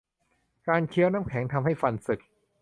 [0.67, 2.19] การเคี้ยวน้ำแข็ง ทำให้ฟันสึก